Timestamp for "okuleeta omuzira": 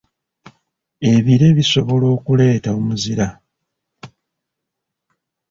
2.15-3.27